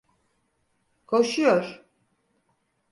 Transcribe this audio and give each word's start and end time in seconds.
Koşuyor… 1.05 1.85